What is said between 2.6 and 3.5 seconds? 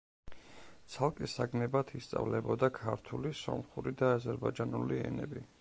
ქართული,